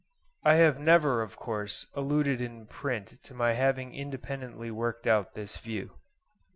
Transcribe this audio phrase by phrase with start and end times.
[0.43, 5.57] I have never, of course, alluded in print to my having independently worked out this
[5.57, 5.99] view.